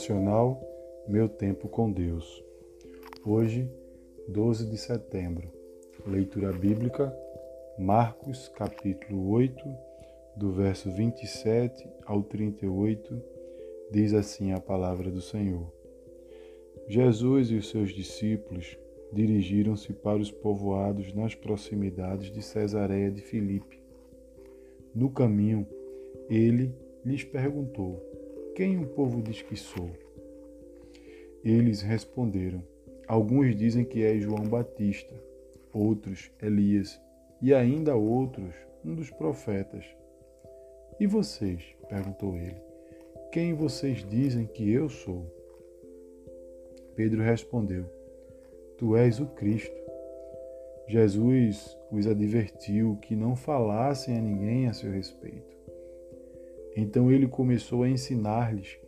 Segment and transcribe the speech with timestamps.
[0.00, 0.58] Devocional
[1.06, 2.42] Meu Tempo com Deus.
[3.22, 3.70] Hoje,
[4.26, 5.52] 12 de setembro.
[6.06, 7.14] Leitura bíblica,
[7.78, 9.62] Marcos, capítulo 8,
[10.38, 13.22] do verso 27 ao 38,
[13.90, 15.70] diz assim a palavra do Senhor.
[16.88, 18.78] Jesus e os seus discípulos
[19.12, 23.78] dirigiram-se para os povoados nas proximidades de Cesareia de Filipe.
[24.94, 25.66] No caminho,
[26.26, 26.74] ele
[27.04, 28.09] lhes perguntou:
[28.54, 29.90] quem o povo diz que sou?
[31.44, 32.62] Eles responderam:
[33.06, 35.14] Alguns dizem que é João Batista,
[35.72, 37.00] outros Elias,
[37.40, 38.54] e ainda outros
[38.84, 39.84] um dos profetas.
[40.98, 41.62] E vocês?
[41.88, 42.60] perguntou ele.
[43.32, 45.24] Quem vocês dizem que eu sou?
[46.94, 47.84] Pedro respondeu:
[48.76, 49.80] Tu és o Cristo.
[50.88, 55.59] Jesus os advertiu que não falassem a ninguém a seu respeito.
[56.76, 58.78] Então ele começou a ensinar-lhes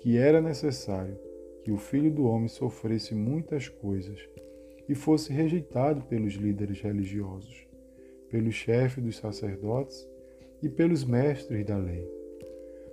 [0.00, 1.16] que era necessário
[1.62, 4.18] que o filho do homem sofresse muitas coisas
[4.88, 7.66] e fosse rejeitado pelos líderes religiosos,
[8.28, 10.06] pelo chefe dos sacerdotes
[10.62, 12.08] e pelos mestres da lei,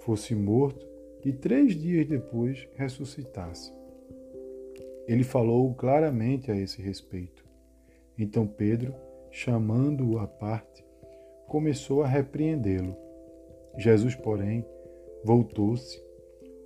[0.00, 0.86] fosse morto
[1.24, 3.72] e três dias depois ressuscitasse.
[5.06, 7.44] Ele falou claramente a esse respeito.
[8.18, 8.94] Então Pedro,
[9.30, 10.84] chamando-o à parte,
[11.48, 12.96] começou a repreendê-lo
[13.78, 14.64] Jesus, porém,
[15.24, 16.02] voltou-se,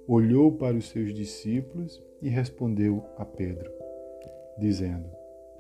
[0.07, 3.71] olhou para os seus discípulos e respondeu a Pedro,
[4.59, 5.09] dizendo: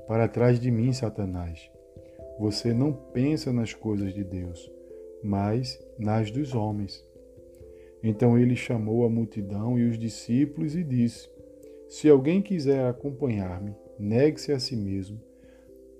[0.06, 1.70] Para trás de mim, Satanás,
[2.38, 4.70] você não pensa nas coisas de Deus,
[5.22, 7.04] mas nas dos homens.
[8.02, 11.30] Então ele chamou a multidão e os discípulos e disse:
[11.88, 15.20] Se alguém quiser acompanhar-me, negue-se a si mesmo,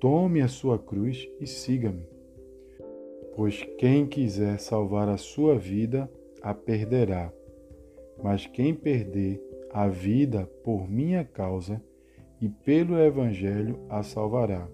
[0.01, 2.14] tome a sua cruz e siga-me.
[3.37, 6.09] Pois quem quiser salvar a sua vida,
[6.41, 7.33] a perderá.
[8.23, 11.83] Mas quem perder a vida por minha causa
[12.41, 14.69] e pelo Evangelho, a salvará.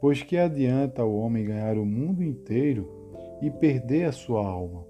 [0.00, 2.90] Pois que adianta o homem ganhar o mundo inteiro
[3.40, 4.84] e perder a sua alma?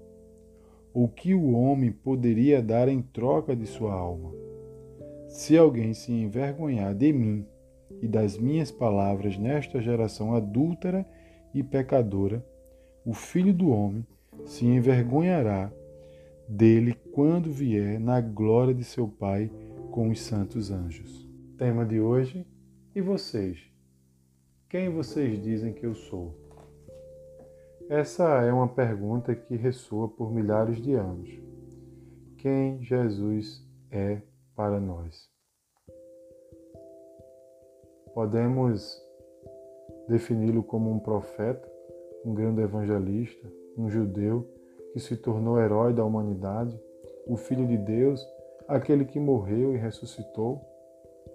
[0.93, 4.33] O que o homem poderia dar em troca de sua alma?
[5.29, 7.45] Se alguém se envergonhar de mim
[8.01, 11.05] e das minhas palavras nesta geração adúltera
[11.53, 12.43] e pecadora,
[13.07, 14.05] o Filho do Homem
[14.45, 15.71] se envergonhará
[16.45, 19.49] dele quando vier na glória de seu Pai
[19.91, 21.25] com os santos anjos.
[21.57, 22.45] Tema de hoje:
[22.93, 23.71] E vocês?
[24.67, 26.35] Quem vocês dizem que eu sou?
[27.89, 31.29] Essa é uma pergunta que ressoa por milhares de anos.
[32.37, 34.21] Quem Jesus é
[34.53, 35.29] para nós?
[38.13, 39.01] Podemos
[40.09, 41.76] defini-lo como um profeta,
[42.27, 44.45] um grande evangelista, um judeu
[44.91, 46.77] que se tornou herói da humanidade,
[47.25, 48.21] o Filho de Deus,
[48.67, 50.61] aquele que morreu e ressuscitou,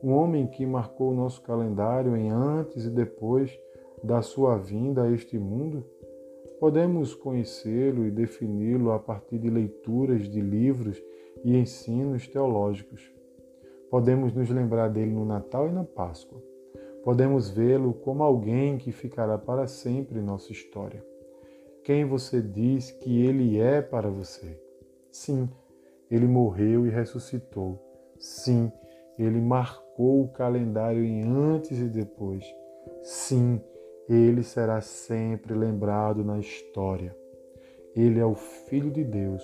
[0.02, 3.58] um homem que marcou o nosso calendário em antes e depois
[4.04, 5.82] da sua vinda a este mundo,
[6.60, 11.02] podemos conhecê-lo e defini-lo a partir de leituras de livros
[11.42, 13.10] e ensinos teológicos.
[13.90, 16.51] Podemos nos lembrar dele no Natal e na Páscoa
[17.02, 21.04] podemos vê-lo como alguém que ficará para sempre em nossa história.
[21.84, 24.60] Quem você diz que ele é para você?
[25.10, 25.48] Sim,
[26.10, 27.78] ele morreu e ressuscitou.
[28.18, 28.70] Sim,
[29.18, 32.44] ele marcou o calendário em antes e depois.
[33.02, 33.60] Sim,
[34.08, 37.16] ele será sempre lembrado na história.
[37.96, 39.42] Ele é o Filho de Deus,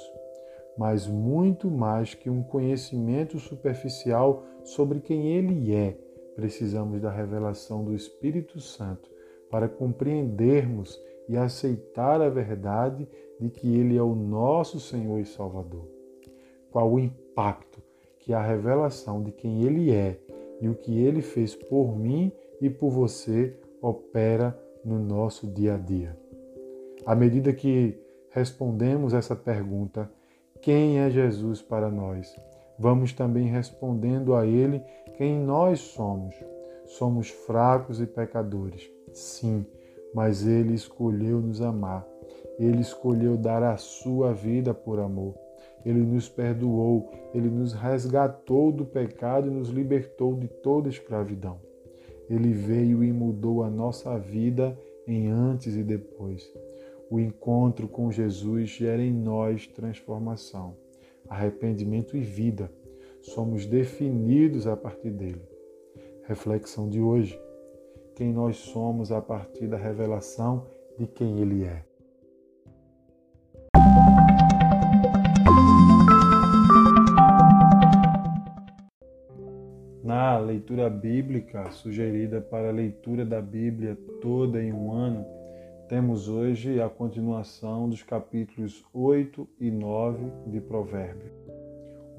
[0.76, 5.98] mas muito mais que um conhecimento superficial sobre quem ele é
[6.38, 9.10] precisamos da revelação do Espírito Santo
[9.50, 10.96] para compreendermos
[11.28, 13.08] e aceitar a verdade
[13.40, 15.88] de que Ele é o nosso Senhor e Salvador.
[16.70, 17.82] Qual o impacto
[18.20, 20.16] que a revelação de quem Ele é
[20.60, 25.76] e o que Ele fez por mim e por você opera no nosso dia a
[25.76, 26.16] dia.
[27.04, 27.98] À medida que
[28.30, 30.08] respondemos essa pergunta,
[30.62, 32.32] quem é Jesus para nós?
[32.78, 34.80] Vamos também respondendo a Ele
[35.18, 36.32] quem nós somos.
[36.86, 39.66] Somos fracos e pecadores, sim,
[40.14, 42.06] mas Ele escolheu nos amar.
[42.58, 45.34] Ele escolheu dar a sua vida por amor.
[45.84, 51.60] Ele nos perdoou, ele nos resgatou do pecado e nos libertou de toda escravidão.
[52.30, 56.50] Ele veio e mudou a nossa vida em antes e depois.
[57.10, 60.76] O encontro com Jesus gera em nós transformação,
[61.28, 62.70] arrependimento e vida
[63.22, 65.42] somos definidos a partir dele.
[66.24, 67.40] Reflexão de hoje:
[68.14, 70.66] quem nós somos a partir da revelação
[70.98, 71.88] de quem ele é.
[80.68, 85.24] leitura bíblica sugerida para a leitura da Bíblia toda em um ano,
[85.88, 91.32] temos hoje a continuação dos capítulos 8 e 9 de Provérbios,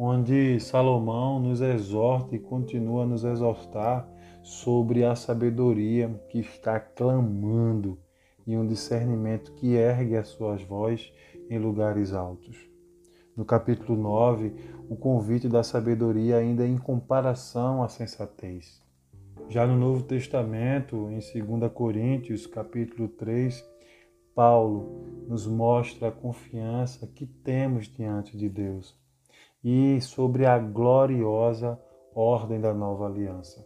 [0.02, 4.10] onde Salomão nos exorta e continua a nos exortar
[4.42, 8.00] sobre a sabedoria que está clamando
[8.48, 11.12] e um discernimento que ergue as suas vozes
[11.50, 12.58] em lugares altos.
[13.36, 14.54] No capítulo 9,
[14.90, 18.82] o convite da sabedoria ainda em comparação à sensatez.
[19.50, 23.66] Já no Novo Testamento, em 2 Coríntios, capítulo 3,
[24.34, 28.98] Paulo nos mostra a confiança que temos diante de Deus
[29.64, 31.80] e sobre a gloriosa
[32.14, 33.66] ordem da nova aliança.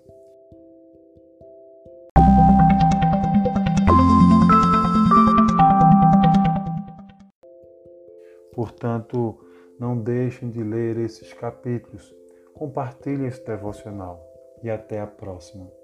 [8.54, 9.38] Portanto,
[9.80, 12.14] não deixem de ler esses capítulos.
[12.54, 14.22] Compartilhe esse devocional
[14.62, 15.83] e até a próxima.